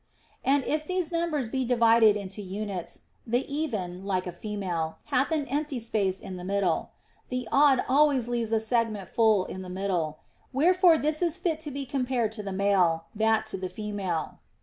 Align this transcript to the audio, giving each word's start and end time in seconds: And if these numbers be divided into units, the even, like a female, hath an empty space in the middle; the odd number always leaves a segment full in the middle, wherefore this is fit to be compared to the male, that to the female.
And 0.43 0.65
if 0.65 0.87
these 0.87 1.11
numbers 1.11 1.47
be 1.47 1.63
divided 1.63 2.17
into 2.17 2.41
units, 2.41 3.01
the 3.27 3.45
even, 3.47 4.03
like 4.03 4.25
a 4.25 4.31
female, 4.31 4.97
hath 5.03 5.29
an 5.31 5.45
empty 5.45 5.79
space 5.79 6.19
in 6.19 6.37
the 6.37 6.43
middle; 6.43 6.89
the 7.29 7.47
odd 7.51 7.77
number 7.77 7.85
always 7.91 8.27
leaves 8.27 8.51
a 8.51 8.59
segment 8.59 9.07
full 9.09 9.45
in 9.45 9.61
the 9.61 9.69
middle, 9.69 10.17
wherefore 10.51 10.97
this 10.97 11.21
is 11.21 11.37
fit 11.37 11.59
to 11.59 11.69
be 11.69 11.85
compared 11.85 12.31
to 12.31 12.41
the 12.41 12.51
male, 12.51 13.05
that 13.13 13.45
to 13.45 13.57
the 13.57 13.69
female. 13.69 14.39